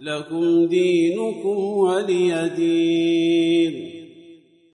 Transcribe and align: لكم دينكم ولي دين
لكم 0.00 0.66
دينكم 0.66 1.56
ولي 1.56 2.50
دين 2.56 3.89